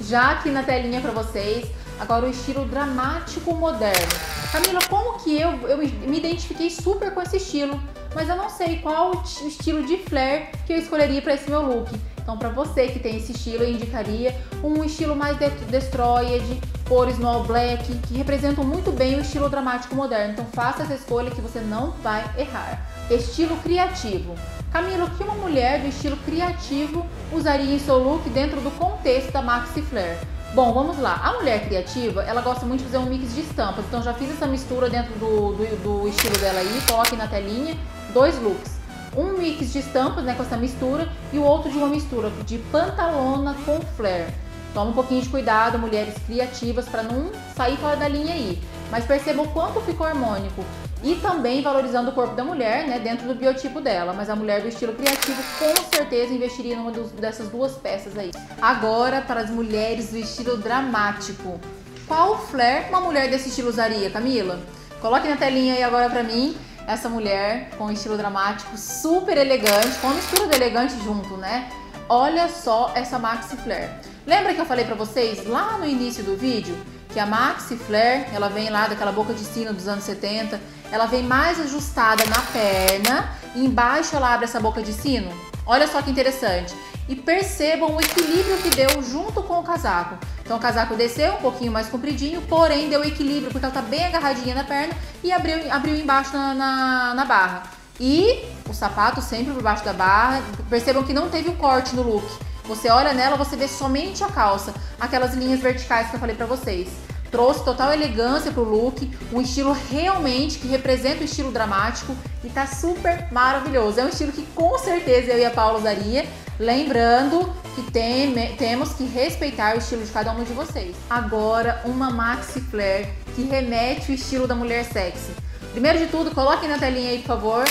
Já 0.00 0.32
aqui 0.32 0.50
na 0.50 0.62
telinha 0.64 1.00
para 1.00 1.12
vocês, 1.12 1.66
agora 1.98 2.26
o 2.26 2.30
estilo 2.30 2.64
dramático 2.66 3.54
moderno. 3.54 4.12
Camila, 4.52 4.80
como 4.88 5.18
que 5.18 5.40
eu, 5.40 5.50
eu 5.68 5.78
me 5.78 6.18
identifiquei 6.18 6.70
super 6.70 7.12
com 7.12 7.20
esse 7.22 7.36
estilo, 7.38 7.80
mas 8.14 8.28
eu 8.28 8.36
não 8.36 8.48
sei 8.48 8.78
qual 8.78 9.12
o 9.12 9.22
estilo 9.46 9.84
de 9.84 9.96
flare 9.98 10.48
que 10.66 10.72
eu 10.72 10.78
escolheria 10.78 11.20
para 11.20 11.34
esse 11.34 11.50
meu 11.50 11.62
look. 11.62 11.90
Então, 12.24 12.38
para 12.38 12.48
você 12.48 12.88
que 12.88 12.98
tem 12.98 13.16
esse 13.16 13.32
estilo, 13.32 13.64
eu 13.64 13.70
indicaria 13.70 14.34
um 14.62 14.82
estilo 14.82 15.14
mais 15.14 15.36
destroyed, 15.68 16.58
cores 16.88 17.18
no 17.18 17.28
all 17.28 17.44
black, 17.44 17.84
que 17.98 18.14
representam 18.14 18.64
muito 18.64 18.90
bem 18.90 19.16
o 19.16 19.20
estilo 19.20 19.50
dramático 19.50 19.94
moderno. 19.94 20.32
Então, 20.32 20.46
faça 20.46 20.84
essa 20.84 20.94
escolha 20.94 21.30
que 21.30 21.40
você 21.42 21.60
não 21.60 21.90
vai 22.02 22.24
errar. 22.38 22.88
Estilo 23.10 23.56
criativo. 23.58 24.34
Camila, 24.72 25.04
o 25.04 25.10
que 25.10 25.22
uma 25.22 25.34
mulher 25.34 25.82
do 25.82 25.88
estilo 25.88 26.16
criativo 26.18 27.04
usaria 27.30 27.74
em 27.74 27.78
seu 27.78 27.98
look 27.98 28.28
dentro 28.30 28.58
do 28.62 28.70
contexto 28.70 29.30
da 29.30 29.42
maxi 29.42 29.82
flare? 29.82 30.18
Bom, 30.54 30.72
vamos 30.72 30.98
lá. 30.98 31.20
A 31.22 31.32
mulher 31.32 31.66
criativa, 31.66 32.22
ela 32.22 32.40
gosta 32.40 32.64
muito 32.64 32.80
de 32.80 32.86
fazer 32.86 32.98
um 32.98 33.06
mix 33.06 33.34
de 33.34 33.40
estampas. 33.40 33.84
Então, 33.86 34.00
já 34.00 34.14
fiz 34.14 34.30
essa 34.30 34.46
mistura 34.46 34.88
dentro 34.88 35.12
do, 35.18 35.52
do, 35.52 36.02
do 36.02 36.08
estilo 36.08 36.38
dela 36.38 36.60
aí. 36.60 36.80
Coloque 36.88 37.16
na 37.16 37.26
telinha 37.26 37.76
dois 38.12 38.40
looks 38.40 38.74
um 39.16 39.38
mix 39.38 39.72
de 39.72 39.78
estampas, 39.78 40.24
né, 40.24 40.34
com 40.34 40.42
essa 40.42 40.56
mistura, 40.56 41.08
e 41.32 41.38
o 41.38 41.42
outro 41.42 41.70
de 41.70 41.78
uma 41.78 41.86
mistura 41.86 42.30
de 42.44 42.58
pantalona 42.58 43.54
com 43.64 43.80
flare. 43.96 44.32
Toma 44.72 44.90
um 44.90 44.92
pouquinho 44.92 45.22
de 45.22 45.28
cuidado, 45.28 45.78
mulheres 45.78 46.14
criativas, 46.26 46.88
para 46.88 47.02
não 47.02 47.30
sair 47.54 47.76
fora 47.76 47.96
da 47.96 48.08
linha 48.08 48.34
aí. 48.34 48.60
Mas 48.90 49.04
perceba 49.04 49.42
o 49.42 49.48
quanto 49.48 49.80
ficou 49.82 50.06
harmônico. 50.06 50.64
E 51.04 51.16
também 51.16 51.60
valorizando 51.60 52.08
o 52.08 52.14
corpo 52.14 52.34
da 52.34 52.42
mulher, 52.42 52.86
né, 52.86 52.98
dentro 52.98 53.28
do 53.28 53.34
biotipo 53.34 53.78
dela. 53.78 54.14
Mas 54.14 54.30
a 54.30 54.34
mulher 54.34 54.62
do 54.62 54.68
estilo 54.68 54.94
criativo 54.94 55.40
com 55.58 55.94
certeza 55.94 56.32
investiria 56.32 56.76
numa 56.76 56.90
dessas 56.90 57.50
duas 57.50 57.72
peças 57.72 58.16
aí. 58.16 58.30
Agora, 58.60 59.20
para 59.20 59.40
as 59.40 59.50
mulheres 59.50 60.08
do 60.08 60.16
estilo 60.16 60.56
dramático. 60.56 61.60
Qual 62.08 62.38
flare 62.38 62.88
uma 62.88 63.02
mulher 63.02 63.28
desse 63.28 63.50
estilo 63.50 63.68
usaria, 63.68 64.10
Camila? 64.10 64.58
Coloque 65.02 65.28
na 65.28 65.36
telinha 65.36 65.74
aí 65.74 65.82
agora 65.82 66.08
para 66.08 66.22
mim 66.22 66.56
essa 66.86 67.08
mulher 67.10 67.68
com 67.76 67.90
estilo 67.90 68.16
dramático, 68.16 68.76
super 68.78 69.36
elegante, 69.36 69.98
com 70.00 70.08
mistura 70.08 70.46
do 70.46 70.54
elegante 70.54 70.94
junto, 71.04 71.36
né? 71.36 71.70
Olha 72.08 72.48
só 72.48 72.92
essa 72.94 73.18
maxi 73.18 73.56
flare. 73.58 73.90
Lembra 74.26 74.54
que 74.54 74.60
eu 74.60 74.66
falei 74.66 74.86
para 74.86 74.94
vocês 74.94 75.46
lá 75.46 75.76
no 75.76 75.86
início 75.86 76.24
do 76.24 76.34
vídeo 76.34 76.74
que 77.14 77.20
a 77.20 77.26
maxi 77.26 77.76
flare, 77.76 78.26
ela 78.34 78.48
vem 78.48 78.68
lá 78.70 78.88
daquela 78.88 79.12
boca 79.12 79.32
de 79.32 79.44
sino 79.44 79.72
dos 79.72 79.86
anos 79.86 80.02
70, 80.02 80.60
ela 80.90 81.06
vem 81.06 81.22
mais 81.22 81.60
ajustada 81.60 82.24
na 82.26 82.40
perna 82.40 83.30
e 83.54 83.64
embaixo 83.64 84.14
ela 84.14 84.32
abre 84.32 84.44
essa 84.44 84.60
boca 84.60 84.82
de 84.82 84.92
sino? 84.92 85.30
Olha 85.66 85.86
só 85.86 86.02
que 86.02 86.10
interessante. 86.10 86.74
E 87.08 87.14
percebam 87.14 87.94
o 87.94 88.00
equilíbrio 88.00 88.58
que 88.58 88.70
deu 88.70 89.02
junto 89.02 89.42
com 89.42 89.60
o 89.60 89.62
casaco. 89.62 90.18
Então 90.42 90.56
o 90.56 90.60
casaco 90.60 90.94
desceu 90.94 91.34
um 91.34 91.40
pouquinho 91.40 91.72
mais 91.72 91.88
compridinho, 91.88 92.42
porém 92.42 92.88
deu 92.88 93.04
equilíbrio, 93.04 93.50
porque 93.50 93.64
ela 93.64 93.74
tá 93.74 93.82
bem 93.82 94.04
agarradinha 94.06 94.54
na 94.54 94.64
perna 94.64 94.94
e 95.22 95.32
abriu, 95.32 95.70
abriu 95.70 95.96
embaixo 95.96 96.32
na, 96.34 96.54
na, 96.54 97.14
na 97.14 97.24
barra. 97.24 97.62
E 98.00 98.44
o 98.68 98.72
sapato 98.74 99.22
sempre 99.22 99.52
por 99.52 99.62
baixo 99.62 99.84
da 99.84 99.92
barra. 99.92 100.42
Percebam 100.68 101.04
que 101.04 101.12
não 101.12 101.28
teve 101.28 101.48
o 101.48 101.56
corte 101.56 101.94
no 101.94 102.02
look. 102.02 102.26
Você 102.64 102.88
olha 102.88 103.12
nela, 103.12 103.36
você 103.36 103.56
vê 103.56 103.68
somente 103.68 104.24
a 104.24 104.28
calça, 104.28 104.74
aquelas 104.98 105.34
linhas 105.34 105.60
verticais 105.60 106.08
que 106.08 106.16
eu 106.16 106.20
falei 106.20 106.34
pra 106.34 106.46
vocês. 106.46 106.88
Trouxe 107.34 107.64
total 107.64 107.92
elegância 107.92 108.52
pro 108.52 108.62
look, 108.62 109.10
um 109.32 109.40
estilo 109.40 109.72
realmente 109.72 110.56
que 110.56 110.68
representa 110.68 111.22
o 111.22 111.24
estilo 111.24 111.50
dramático 111.50 112.16
e 112.44 112.48
tá 112.48 112.64
super 112.64 113.26
maravilhoso. 113.32 113.98
É 113.98 114.04
um 114.04 114.08
estilo 114.08 114.30
que 114.30 114.46
com 114.54 114.78
certeza 114.78 115.32
eu 115.32 115.40
e 115.40 115.44
a 115.44 115.50
Paula 115.50 115.80
usaria. 115.80 116.24
Lembrando 116.60 117.52
que 117.74 117.90
tem, 117.90 118.32
temos 118.54 118.92
que 118.92 119.02
respeitar 119.02 119.74
o 119.74 119.78
estilo 119.78 120.04
de 120.04 120.12
cada 120.12 120.30
um 120.30 120.44
de 120.44 120.52
vocês. 120.52 120.94
Agora, 121.10 121.82
uma 121.84 122.08
maxi 122.08 122.60
flare 122.60 123.08
que 123.34 123.42
remete 123.42 124.12
o 124.12 124.14
estilo 124.14 124.46
da 124.46 124.54
mulher 124.54 124.84
sexy. 124.84 125.32
Primeiro 125.72 125.98
de 125.98 126.06
tudo, 126.06 126.30
coloquem 126.30 126.68
na 126.68 126.78
telinha 126.78 127.10
aí, 127.10 127.18
por 127.18 127.26
favor, 127.26 127.64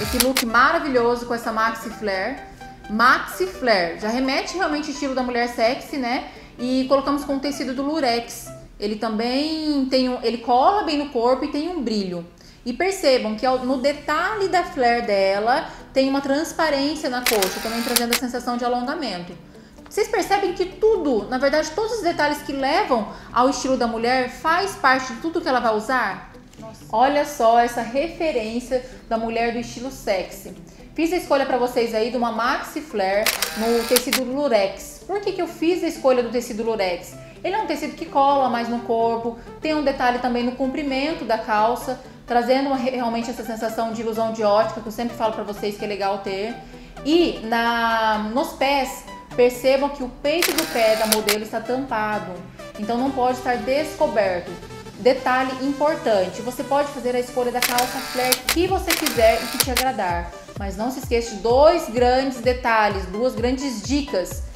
esse 0.00 0.18
look 0.24 0.46
maravilhoso 0.46 1.26
com 1.26 1.34
essa 1.34 1.50
maxi 1.50 1.90
flare. 1.90 2.36
Maxi 2.88 3.48
flare, 3.48 3.98
já 3.98 4.10
remete 4.10 4.56
realmente 4.56 4.90
o 4.90 4.92
estilo 4.92 5.16
da 5.16 5.24
mulher 5.24 5.48
sexy, 5.48 5.96
né? 5.96 6.28
E 6.56 6.86
colocamos 6.88 7.24
com 7.24 7.38
o 7.38 7.40
tecido 7.40 7.74
do 7.74 7.82
lurex. 7.82 8.56
Ele 8.78 8.96
também 8.96 9.86
tem 9.86 10.08
um, 10.08 10.22
ele 10.22 10.38
cola 10.38 10.84
bem 10.84 10.98
no 10.98 11.10
corpo 11.10 11.44
e 11.44 11.48
tem 11.48 11.68
um 11.68 11.82
brilho. 11.82 12.26
E 12.64 12.72
percebam 12.72 13.34
que 13.34 13.46
no 13.48 13.78
detalhe 13.78 14.48
da 14.48 14.62
flare 14.62 15.06
dela 15.06 15.70
tem 15.92 16.08
uma 16.08 16.20
transparência 16.20 17.08
na 17.08 17.20
coxa, 17.20 17.60
também 17.62 17.82
trazendo 17.82 18.14
a 18.14 18.18
sensação 18.18 18.56
de 18.56 18.64
alongamento. 18.64 19.32
Vocês 19.88 20.06
percebem 20.06 20.52
que 20.52 20.66
tudo, 20.66 21.26
na 21.28 21.38
verdade, 21.38 21.70
todos 21.70 21.92
os 21.92 22.02
detalhes 22.02 22.42
que 22.42 22.52
levam 22.52 23.08
ao 23.32 23.48
estilo 23.48 23.76
da 23.76 23.86
mulher 23.86 24.28
faz 24.28 24.76
parte 24.76 25.14
de 25.14 25.20
tudo 25.20 25.40
que 25.40 25.48
ela 25.48 25.60
vai 25.60 25.74
usar? 25.74 26.32
Nossa. 26.58 26.84
Olha 26.92 27.24
só 27.24 27.58
essa 27.58 27.80
referência 27.80 28.84
da 29.08 29.16
mulher 29.16 29.52
do 29.52 29.58
estilo 29.58 29.90
sexy. 29.90 30.54
Fiz 30.94 31.12
a 31.12 31.16
escolha 31.16 31.46
para 31.46 31.56
vocês 31.56 31.94
aí 31.94 32.10
de 32.10 32.16
uma 32.16 32.32
maxi 32.32 32.80
flare 32.80 33.24
no 33.56 33.82
tecido 33.84 34.24
lurex. 34.24 35.04
Por 35.06 35.20
que, 35.20 35.32
que 35.32 35.40
eu 35.40 35.48
fiz 35.48 35.82
a 35.82 35.86
escolha 35.86 36.22
do 36.22 36.28
tecido 36.28 36.64
lurex? 36.64 37.14
Ele 37.48 37.56
é 37.56 37.62
um 37.62 37.66
tecido 37.66 37.96
que 37.96 38.04
cola 38.04 38.50
mais 38.50 38.68
no 38.68 38.80
corpo, 38.80 39.38
tem 39.58 39.74
um 39.74 39.82
detalhe 39.82 40.18
também 40.18 40.44
no 40.44 40.52
comprimento 40.52 41.24
da 41.24 41.38
calça, 41.38 41.98
trazendo 42.26 42.74
realmente 42.74 43.30
essa 43.30 43.42
sensação 43.42 43.90
de 43.90 44.02
ilusão 44.02 44.34
de 44.34 44.44
ótica 44.44 44.82
que 44.82 44.86
eu 44.86 44.92
sempre 44.92 45.16
falo 45.16 45.32
para 45.32 45.44
vocês 45.44 45.78
que 45.78 45.82
é 45.82 45.88
legal 45.88 46.18
ter. 46.18 46.54
E 47.06 47.40
na 47.44 48.30
nos 48.34 48.48
pés, 48.48 49.04
percebam 49.34 49.88
que 49.88 50.02
o 50.02 50.10
peito 50.22 50.52
do 50.52 50.62
pé 50.74 50.96
da 50.96 51.06
modelo 51.06 51.42
está 51.42 51.58
tampado, 51.58 52.32
então 52.78 52.98
não 52.98 53.10
pode 53.10 53.38
estar 53.38 53.56
descoberto. 53.56 54.50
Detalhe 55.00 55.66
importante: 55.66 56.42
você 56.42 56.62
pode 56.62 56.88
fazer 56.88 57.16
a 57.16 57.20
escolha 57.20 57.50
da 57.50 57.60
calça 57.60 57.98
flare 58.12 58.36
que 58.52 58.66
você 58.66 58.90
quiser 58.90 59.42
e 59.42 59.46
que 59.46 59.58
te 59.64 59.70
agradar, 59.70 60.30
mas 60.58 60.76
não 60.76 60.90
se 60.90 60.98
esqueça 60.98 61.34
de 61.34 61.40
dois 61.40 61.88
grandes 61.88 62.40
detalhes, 62.40 63.06
duas 63.06 63.34
grandes 63.34 63.80
dicas. 63.80 64.47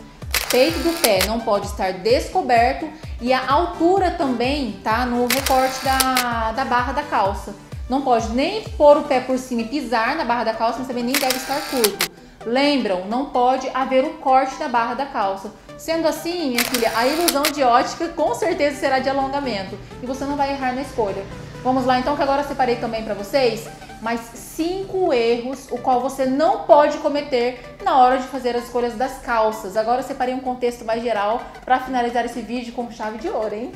Peito 0.52 0.80
do 0.80 0.92
pé 1.00 1.21
não 1.26 1.40
pode 1.40 1.64
estar 1.64 1.94
descoberto 1.94 2.87
e 3.23 3.32
a 3.32 3.50
altura 3.50 4.11
também 4.11 4.78
tá 4.85 5.06
no 5.06 5.26
recorte 5.26 5.82
da, 5.82 6.52
da 6.52 6.62
barra 6.66 6.92
da 6.92 7.02
calça. 7.02 7.54
Não 7.88 8.02
pode 8.02 8.28
nem 8.32 8.62
pôr 8.62 8.99
o 8.99 9.04
pé 9.04 9.18
por 9.18 9.38
cima 9.38 9.62
e 9.62 9.68
pisar 9.68 10.14
na 10.14 10.26
barra 10.26 10.44
da 10.44 10.52
calça, 10.52 10.80
mas 10.80 10.88
também 10.88 11.04
nem 11.04 11.14
deve 11.14 11.37
estar 11.37 11.59
curto. 11.71 12.12
Lembram, 12.44 13.06
não 13.06 13.30
pode 13.30 13.66
haver 13.73 14.04
o 14.04 14.11
corte 14.18 14.54
da 14.56 14.68
barra 14.68 14.92
da 14.92 15.06
calça. 15.06 15.50
Sendo 15.78 16.06
assim, 16.06 16.50
minha 16.50 16.64
filha, 16.64 16.92
a 16.94 17.06
ilusão 17.06 17.44
de 17.44 17.62
ótica 17.62 18.09
com 18.09 18.35
certeza 18.35 18.76
será 18.76 18.99
de 18.99 19.09
alongamento 19.09 19.78
e 20.02 20.06
você 20.06 20.26
não 20.26 20.37
vai 20.37 20.50
errar 20.50 20.75
na 20.75 20.82
escolha. 20.82 21.25
Vamos 21.64 21.87
lá 21.87 21.99
então 21.99 22.14
que 22.14 22.23
agora 22.23 22.44
separei 22.44 22.76
também 22.76 23.02
para 23.02 23.14
vocês 23.14 23.66
mais 24.02 24.21
cinco 24.35 25.12
erros 25.12 25.68
o 25.71 25.78
qual 25.78 26.00
você 26.00 26.26
não 26.26 26.64
pode 26.64 26.99
cometer 26.99 27.76
na 27.82 27.97
hora 27.97 28.18
de 28.18 28.26
fazer 28.26 28.54
as 28.56 28.64
escolhas 28.64 28.94
das 28.94 29.18
calças. 29.21 29.76
Agora 29.76 30.00
eu 30.00 30.06
separei 30.06 30.35
um 30.35 30.40
contexto 30.40 30.85
mais 30.85 31.02
geral 31.02 31.40
para 31.64 31.80
finalizar 31.80 32.26
esse 32.26 32.42
vídeo 32.42 32.75
com 32.75 32.90
chave 32.90 33.18
de 33.18 33.28
ouro, 33.28 33.54
hein? 33.54 33.73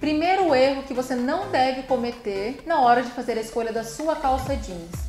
Primeiro 0.00 0.54
erro 0.54 0.82
que 0.82 0.94
você 0.94 1.14
não 1.14 1.48
deve 1.50 1.82
cometer 1.82 2.62
na 2.66 2.80
hora 2.80 3.02
de 3.02 3.10
fazer 3.10 3.36
a 3.38 3.40
escolha 3.40 3.72
da 3.72 3.84
sua 3.84 4.16
calça 4.16 4.56
jeans 4.56 5.06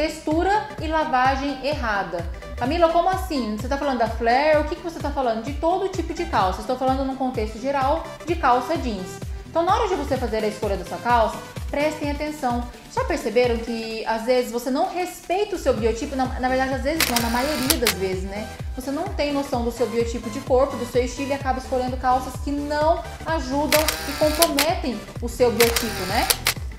textura 0.00 0.66
e 0.80 0.86
lavagem 0.86 1.58
errada. 1.62 2.24
Camila, 2.56 2.88
como 2.88 3.10
assim? 3.10 3.56
Você 3.56 3.66
está 3.66 3.76
falando 3.76 3.98
da 3.98 4.08
flare? 4.08 4.58
O 4.58 4.64
que, 4.64 4.76
que 4.76 4.82
você 4.82 4.96
está 4.96 5.10
falando? 5.10 5.44
De 5.44 5.52
todo 5.54 5.88
tipo 5.88 6.14
de 6.14 6.24
calça. 6.24 6.62
Estou 6.62 6.78
falando 6.78 7.04
num 7.04 7.16
contexto 7.16 7.58
geral 7.58 8.04
de 8.26 8.34
calça 8.34 8.78
jeans. 8.78 9.20
Então, 9.46 9.62
na 9.62 9.74
hora 9.74 9.88
de 9.88 9.94
você 9.96 10.16
fazer 10.16 10.42
a 10.44 10.46
escolha 10.46 10.76
da 10.78 10.86
sua 10.86 10.96
calça, 10.96 11.36
prestem 11.70 12.10
atenção. 12.10 12.66
Já 12.94 13.04
perceberam 13.04 13.56
que 13.58 14.04
às 14.04 14.24
vezes 14.24 14.50
você 14.50 14.68
não 14.68 14.92
respeita 14.92 15.54
o 15.54 15.58
seu 15.58 15.72
biotipo? 15.72 16.16
Na, 16.16 16.26
na, 16.40 16.48
verdade, 16.48 16.74
às 16.74 16.82
vezes 16.82 17.08
não, 17.08 17.22
na 17.22 17.30
maioria 17.30 17.78
das 17.78 17.92
vezes, 17.92 18.24
né? 18.24 18.48
Você 18.74 18.90
não 18.90 19.04
tem 19.04 19.32
noção 19.32 19.62
do 19.62 19.70
seu 19.70 19.86
biotipo 19.86 20.28
de 20.28 20.40
corpo, 20.40 20.76
do 20.76 20.84
seu 20.86 21.04
estilo 21.04 21.28
e 21.28 21.32
acaba 21.32 21.60
escolhendo 21.60 21.96
calças 21.96 22.32
que 22.42 22.50
não 22.50 23.00
ajudam 23.26 23.80
e 24.08 24.12
comprometem 24.12 25.00
o 25.22 25.28
seu 25.28 25.52
biotipo, 25.52 26.02
né? 26.08 26.26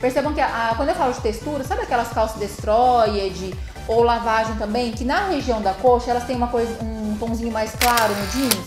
Percebam 0.02 0.34
que 0.34 0.42
a, 0.42 0.72
a, 0.72 0.76
quando 0.76 0.90
eu 0.90 0.96
falo 0.96 1.14
de 1.14 1.22
textura, 1.22 1.64
sabe 1.64 1.84
aquelas 1.84 2.10
calças 2.10 2.38
destroyed 2.38 3.54
ou 3.88 4.04
lavagem 4.04 4.56
também, 4.56 4.92
que 4.92 5.06
na 5.06 5.28
região 5.30 5.62
da 5.62 5.74
coxa 5.74 6.12
elas 6.12 6.26
têm 6.26 6.36
uma 6.36 6.48
coisa, 6.48 6.78
um 6.84 7.16
tomzinho 7.18 7.52
mais 7.52 7.74
claro 7.76 8.14
no 8.14 8.28
jeans? 8.28 8.66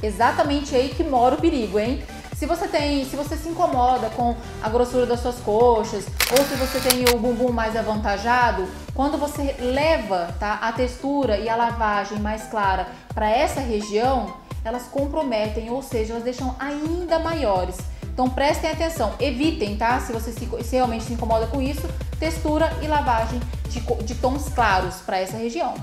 Exatamente 0.00 0.76
aí 0.76 0.90
que 0.90 1.02
mora 1.02 1.34
o 1.34 1.40
perigo, 1.40 1.78
hein? 1.78 2.04
Se 2.36 2.46
você 2.46 2.66
tem, 2.66 3.04
se 3.04 3.14
você 3.14 3.36
se 3.36 3.48
incomoda 3.48 4.10
com 4.10 4.34
a 4.60 4.68
grossura 4.68 5.06
das 5.06 5.20
suas 5.20 5.36
coxas 5.36 6.04
ou 6.32 6.44
se 6.44 6.54
você 6.56 6.80
tem 6.80 7.04
o 7.14 7.18
bumbum 7.18 7.52
mais 7.52 7.76
avantajado, 7.76 8.66
quando 8.92 9.16
você 9.16 9.54
leva 9.60 10.34
tá, 10.38 10.54
a 10.54 10.72
textura 10.72 11.38
e 11.38 11.48
a 11.48 11.54
lavagem 11.54 12.18
mais 12.18 12.44
clara 12.48 12.88
para 13.14 13.30
essa 13.30 13.60
região, 13.60 14.34
elas 14.64 14.84
comprometem, 14.84 15.70
ou 15.70 15.80
seja, 15.80 16.14
elas 16.14 16.24
deixam 16.24 16.56
ainda 16.58 17.20
maiores. 17.20 17.76
Então 18.02 18.28
prestem 18.28 18.70
atenção, 18.70 19.14
evitem, 19.20 19.76
tá? 19.76 20.00
Se 20.00 20.12
você 20.12 20.32
se, 20.32 20.48
se 20.64 20.76
realmente 20.76 21.04
se 21.04 21.12
incomoda 21.12 21.46
com 21.46 21.62
isso, 21.62 21.88
textura 22.18 22.72
e 22.82 22.88
lavagem 22.88 23.40
de, 23.68 23.80
de 24.04 24.14
tons 24.16 24.48
claros 24.48 24.96
para 24.96 25.18
essa 25.18 25.36
região. 25.36 25.74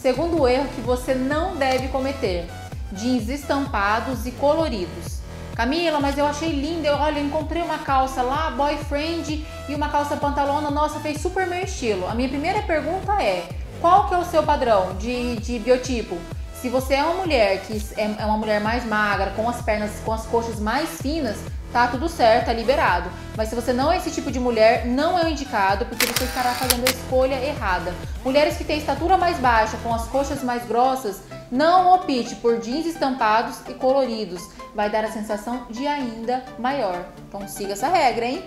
Segundo 0.00 0.48
erro 0.48 0.68
que 0.74 0.80
você 0.80 1.14
não 1.14 1.56
deve 1.56 1.88
cometer: 1.88 2.48
jeans 2.92 3.28
estampados 3.28 4.26
e 4.26 4.32
coloridos. 4.32 5.21
Camila, 5.54 6.00
mas 6.00 6.16
eu 6.16 6.26
achei 6.26 6.50
linda. 6.50 6.88
Eu, 6.88 6.94
olha, 6.94 7.20
encontrei 7.20 7.62
uma 7.62 7.78
calça 7.78 8.22
lá, 8.22 8.50
boyfriend, 8.50 9.46
e 9.68 9.74
uma 9.74 9.88
calça 9.88 10.16
pantalona. 10.16 10.70
Nossa, 10.70 11.00
fez 11.00 11.20
super 11.20 11.46
meu 11.46 11.60
estilo. 11.60 12.06
A 12.08 12.14
minha 12.14 12.28
primeira 12.28 12.62
pergunta 12.62 13.12
é: 13.22 13.48
qual 13.80 14.08
que 14.08 14.14
é 14.14 14.18
o 14.18 14.24
seu 14.24 14.42
padrão 14.42 14.94
de, 14.96 15.36
de 15.36 15.58
biotipo? 15.58 16.16
Se 16.54 16.68
você 16.68 16.94
é 16.94 17.02
uma 17.02 17.14
mulher 17.14 17.60
que 17.62 17.82
é, 17.96 18.22
é 18.22 18.24
uma 18.24 18.38
mulher 18.38 18.60
mais 18.60 18.84
magra, 18.84 19.32
com 19.34 19.48
as 19.48 19.60
pernas, 19.62 19.90
com 20.04 20.12
as 20.12 20.24
coxas 20.26 20.60
mais 20.60 20.88
finas, 21.02 21.36
tá 21.72 21.88
tudo 21.88 22.08
certo, 22.08 22.46
tá 22.46 22.52
liberado. 22.52 23.10
Mas 23.36 23.48
se 23.48 23.56
você 23.56 23.72
não 23.72 23.90
é 23.90 23.96
esse 23.96 24.12
tipo 24.12 24.30
de 24.30 24.38
mulher, 24.38 24.86
não 24.86 25.18
é 25.18 25.24
o 25.24 25.28
indicado, 25.28 25.86
porque 25.86 26.06
você 26.06 26.22
estará 26.22 26.50
fazendo 26.52 26.86
a 26.86 26.90
escolha 26.90 27.34
errada. 27.34 27.92
Mulheres 28.24 28.56
que 28.56 28.62
têm 28.62 28.78
estatura 28.78 29.18
mais 29.18 29.38
baixa, 29.38 29.76
com 29.82 29.92
as 29.92 30.06
coxas 30.06 30.44
mais 30.44 30.64
grossas, 30.64 31.22
não 31.52 31.92
opte 31.92 32.34
por 32.36 32.58
jeans 32.58 32.86
estampados 32.86 33.60
e 33.68 33.74
coloridos. 33.74 34.42
Vai 34.74 34.88
dar 34.88 35.04
a 35.04 35.12
sensação 35.12 35.66
de 35.68 35.86
ainda 35.86 36.42
maior. 36.58 37.04
Então 37.28 37.46
siga 37.46 37.74
essa 37.74 37.88
regra, 37.88 38.24
hein? 38.24 38.42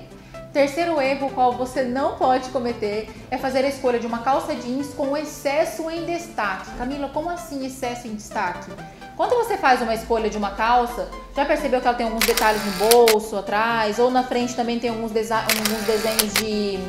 Terceiro 0.51 1.00
erro, 1.00 1.29
qual 1.31 1.51
você 1.51 1.83
não 1.83 2.15
pode 2.15 2.50
cometer, 2.50 3.09
é 3.29 3.38
fazer 3.38 3.63
a 3.63 3.67
escolha 3.67 4.00
de 4.00 4.07
uma 4.07 4.19
calça 4.19 4.55
jeans 4.55 4.93
com 4.93 5.15
excesso 5.15 5.91
em 5.91 6.05
destaque. 6.05 6.71
Camila, 6.77 7.09
como 7.09 7.29
assim 7.29 7.65
excesso 7.65 8.07
em 8.07 8.15
destaque? 8.15 8.71
Quando 9.17 9.35
você 9.35 9.57
faz 9.57 9.81
uma 9.81 9.93
escolha 9.93 10.29
de 10.29 10.38
uma 10.38 10.51
calça, 10.51 11.09
já 11.35 11.45
percebeu 11.45 11.81
que 11.81 11.88
ela 11.88 11.95
tem 11.95 12.05
alguns 12.05 12.25
detalhes 12.25 12.62
no 12.65 12.89
bolso, 12.89 13.35
atrás, 13.35 14.00
ou 14.00 14.09
na 14.09 14.24
frente 14.24 14.55
também 14.55 14.79
tem 14.79 14.89
alguns, 14.89 15.12
alguns 15.12 15.83
desenhos 15.85 16.33
de 16.35 16.79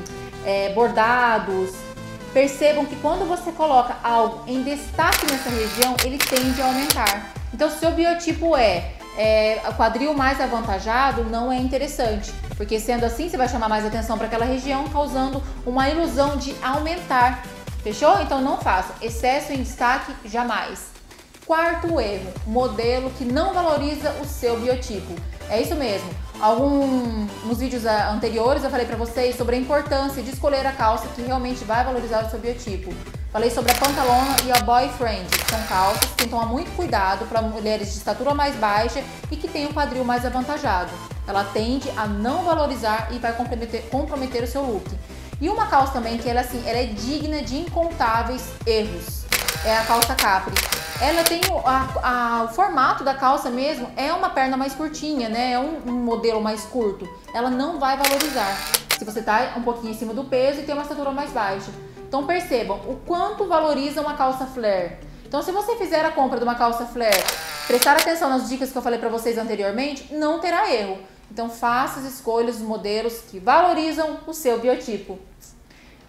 é, 0.44 0.73
bordados. 0.73 1.86
Percebam 2.37 2.85
que 2.85 2.95
quando 2.97 3.26
você 3.26 3.50
coloca 3.50 3.97
algo 4.05 4.45
em 4.47 4.62
destaque 4.62 5.25
nessa 5.25 5.49
região, 5.49 5.97
ele 6.05 6.19
tende 6.19 6.61
a 6.61 6.66
aumentar. 6.66 7.33
Então, 7.55 7.71
se 7.71 7.87
o 7.87 7.90
biotipo 7.93 8.55
é, 8.55 8.93
é 9.16 9.59
quadril 9.75 10.12
mais 10.12 10.38
avantajado, 10.38 11.25
não 11.25 11.50
é 11.50 11.57
interessante, 11.57 12.31
porque 12.55 12.78
sendo 12.78 13.07
assim, 13.07 13.31
você 13.31 13.38
vai 13.38 13.49
chamar 13.49 13.71
mais 13.71 13.87
atenção 13.87 14.19
para 14.19 14.26
aquela 14.26 14.45
região, 14.45 14.87
causando 14.90 15.43
uma 15.64 15.88
ilusão 15.88 16.37
de 16.37 16.55
aumentar. 16.62 17.43
Fechou? 17.83 18.21
Então 18.21 18.43
não 18.43 18.59
faça. 18.59 18.93
Excesso 19.00 19.55
em 19.55 19.62
destaque, 19.62 20.12
jamais. 20.26 20.88
Quarto 21.47 21.99
erro, 21.99 22.31
modelo 22.47 23.09
que 23.16 23.25
não 23.25 23.55
valoriza 23.55 24.11
o 24.21 24.26
seu 24.26 24.61
biotipo. 24.61 25.14
É 25.49 25.62
isso 25.62 25.75
mesmo. 25.75 26.11
Algum, 26.40 27.26
nos 27.45 27.59
vídeos 27.59 27.87
anteriores 27.87 28.62
eu 28.62 28.69
falei 28.69 28.85
para 28.85 28.97
vocês 28.97 29.37
sobre 29.37 29.57
a 29.57 29.59
importância 29.59 30.23
de 30.23 30.31
escolher 30.31 30.66
a 30.66 30.73
calça 30.73 31.09
que 31.09 31.23
realmente 31.23 31.64
vai 31.64 31.83
valorizar 31.83 32.26
o 32.26 32.31
seu 32.31 32.38
biotipo. 32.38 32.93
Falei 33.33 33.50
sobre 33.50 33.73
a 33.73 33.75
pantalona 33.75 34.37
e 34.45 34.52
a 34.52 34.61
boyfriend, 34.61 35.26
que 35.26 35.50
são 35.50 35.62
calças 35.62 36.00
que 36.11 36.16
tem 36.16 36.26
que 36.26 36.31
tomar 36.31 36.47
muito 36.47 36.75
cuidado 36.76 37.26
para 37.26 37.40
mulheres 37.40 37.88
de 37.88 37.99
estatura 37.99 38.35
mais 38.35 38.55
baixa 38.57 39.02
e 39.31 39.37
que 39.37 39.49
têm 39.49 39.66
um 39.66 39.73
quadril 39.73 40.05
mais 40.05 40.26
avantajado. 40.26 40.90
Ela 41.26 41.43
tende 41.43 41.90
a 41.97 42.07
não 42.07 42.45
valorizar 42.45 43.09
e 43.12 43.19
vai 43.19 43.33
comprometer, 43.33 43.88
comprometer 43.88 44.43
o 44.43 44.47
seu 44.47 44.62
look. 44.62 44.87
E 45.40 45.49
uma 45.49 45.66
calça 45.66 45.95
também 45.95 46.19
que 46.19 46.28
ela 46.28 46.40
assim, 46.40 46.62
ela 46.66 46.78
é 46.78 46.87
digna 46.87 47.40
de 47.40 47.57
incontáveis 47.57 48.43
erros. 48.66 49.25
É 49.64 49.76
a 49.76 49.85
calça 49.85 50.14
capri 50.14 50.55
ela 51.00 51.22
tem 51.24 51.40
o, 51.50 51.58
a, 51.58 51.88
a, 52.02 52.44
o 52.44 52.48
formato 52.48 53.04
da 53.04 53.14
calça 53.14 53.50
mesmo, 53.50 53.90
é 53.96 54.12
uma 54.12 54.30
perna 54.30 54.56
mais 54.56 54.74
curtinha, 54.74 55.28
né? 55.28 55.52
É 55.52 55.58
um, 55.58 55.82
um, 55.86 55.92
modelo 55.92 56.40
mais 56.40 56.62
curto. 56.64 57.06
Ela 57.34 57.50
não 57.50 57.78
vai 57.78 57.96
valorizar 57.96 58.56
se 58.98 59.04
você 59.04 59.20
tá 59.20 59.54
um 59.56 59.62
pouquinho 59.62 59.92
em 59.92 59.96
cima 59.96 60.14
do 60.14 60.24
peso 60.24 60.60
e 60.60 60.62
tem 60.62 60.74
uma 60.74 60.82
estatura 60.82 61.10
mais 61.10 61.30
baixa. 61.30 61.70
Então 62.08 62.26
percebam 62.26 62.78
o 62.86 62.96
quanto 63.04 63.46
valoriza 63.46 64.00
uma 64.00 64.14
calça 64.14 64.46
flare. 64.46 64.96
Então 65.26 65.42
se 65.42 65.52
você 65.52 65.76
fizer 65.76 66.04
a 66.04 66.12
compra 66.12 66.38
de 66.38 66.44
uma 66.44 66.54
calça 66.54 66.86
flare, 66.86 67.22
prestar 67.66 67.92
atenção 67.96 68.30
nas 68.30 68.48
dicas 68.48 68.70
que 68.72 68.78
eu 68.78 68.82
falei 68.82 68.98
para 68.98 69.08
vocês 69.08 69.36
anteriormente, 69.36 70.14
não 70.14 70.40
terá 70.40 70.72
erro. 70.72 70.98
Então 71.30 71.50
faça 71.50 72.00
as 72.00 72.06
escolhas 72.06 72.56
dos 72.56 72.66
modelos 72.66 73.20
que 73.30 73.38
valorizam 73.38 74.18
o 74.26 74.32
seu 74.32 74.58
biotipo. 74.60 75.18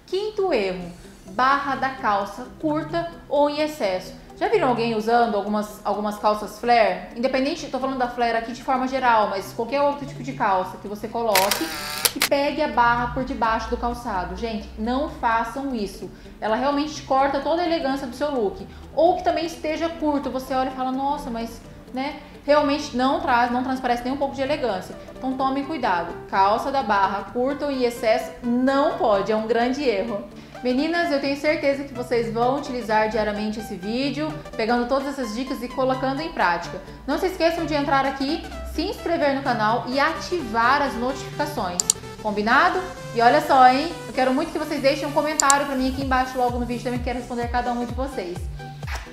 Quinto 0.06 0.54
erro, 0.54 0.90
barra 1.26 1.76
da 1.76 1.90
calça 1.90 2.48
curta 2.62 3.12
ou 3.28 3.50
em 3.50 3.60
excesso. 3.60 4.14
Já 4.38 4.48
viram 4.50 4.68
alguém 4.68 4.94
usando 4.94 5.34
algumas, 5.34 5.82
algumas 5.84 6.20
calças 6.20 6.60
flare? 6.60 7.08
Independente, 7.16 7.66
estou 7.66 7.80
falando 7.80 7.98
da 7.98 8.08
flare 8.08 8.38
aqui 8.38 8.52
de 8.52 8.62
forma 8.62 8.88
geral, 8.88 9.30
mas 9.30 9.52
qualquer 9.52 9.82
outro 9.82 10.06
tipo 10.06 10.22
de 10.22 10.34
calça 10.34 10.78
que 10.78 10.88
você 10.88 11.08
coloque 11.08 11.68
e 12.16 12.20
pegue 12.20 12.62
a 12.62 12.68
barra 12.68 13.16
por 13.16 13.24
debaixo 13.24 13.68
do 13.72 13.78
calçado. 13.78 14.36
Gente, 14.36 14.70
não 14.78 15.10
façam 15.10 15.74
isso. 15.74 16.08
Ela 16.40 16.56
realmente 16.56 17.02
corta 17.02 17.40
toda 17.40 17.64
a 17.64 17.66
elegância 17.66 18.06
do 18.06 18.16
seu 18.16 18.30
look. 18.30 18.68
Ou 18.96 19.18
que 19.18 19.24
também 19.24 19.48
esteja 19.48 19.90
curto, 19.90 20.30
você 20.30 20.54
olha 20.54 20.70
e 20.70 20.76
fala, 20.76 20.92
nossa, 20.92 21.32
mas 21.32 21.60
né? 21.92 22.20
Realmente 22.46 22.96
não 22.96 23.20
traz, 23.20 23.52
não 23.52 23.64
transparece 23.64 24.04
nem 24.04 24.14
um 24.14 24.18
pouco 24.18 24.36
de 24.36 24.42
elegância. 24.42 24.96
Então 25.18 25.34
tome 25.34 25.64
cuidado. 25.64 26.14
Calça 26.30 26.72
da 26.72 26.84
barra 26.84 27.32
curta 27.32 27.72
em 27.72 27.84
excesso 27.84 28.32
não 28.44 28.98
pode, 28.98 29.32
é 29.32 29.36
um 29.36 29.48
grande 29.48 29.84
erro. 29.84 30.24
Meninas, 30.64 31.12
eu 31.12 31.22
tenho 31.22 31.38
certeza 31.38 31.84
que 31.84 31.94
vocês 31.94 32.34
vão 32.34 32.58
utilizar 32.58 33.10
diariamente 33.10 33.60
esse 33.60 33.76
vídeo, 33.76 34.34
pegando 34.56 34.88
todas 34.88 35.08
essas 35.08 35.36
dicas 35.36 35.62
e 35.62 35.68
colocando 35.68 36.22
em 36.22 36.32
prática. 36.32 36.82
Não 37.06 37.20
se 37.20 37.28
esqueçam 37.28 37.66
de 37.66 37.76
entrar 37.76 38.06
aqui, 38.06 38.44
se 38.74 38.82
inscrever 38.82 39.36
no 39.36 39.44
canal 39.44 39.86
e 39.88 40.00
ativar 40.00 40.82
as 40.82 40.96
notificações. 40.96 41.78
Combinado? 42.24 42.80
E 43.14 43.22
olha 43.22 43.40
só, 43.40 43.68
hein? 43.70 43.92
Eu 44.08 44.14
quero 44.14 44.34
muito 44.34 44.52
que 44.52 44.58
vocês 44.58 44.82
deixem 44.82 45.08
um 45.08 45.12
comentário 45.12 45.68
pra 45.68 45.76
mim 45.76 45.90
aqui 45.90 46.04
embaixo 46.04 46.38
logo 46.38 46.58
no 46.58 46.66
vídeo, 46.66 46.84
também 46.84 47.00
quero 47.00 47.20
responder 47.20 47.48
cada 47.50 47.72
um 47.72 47.86
de 47.86 47.94
vocês. 47.94 48.38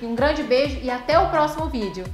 E 0.01 0.05
um 0.05 0.15
grande 0.15 0.41
beijo 0.41 0.79
e 0.81 0.89
até 0.89 1.19
o 1.19 1.29
próximo 1.29 1.67
vídeo. 1.67 2.05